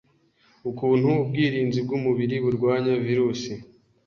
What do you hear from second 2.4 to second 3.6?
burwanya virusi